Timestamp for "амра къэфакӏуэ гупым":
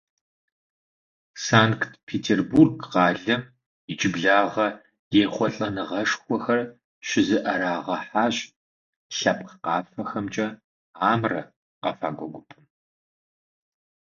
11.11-12.63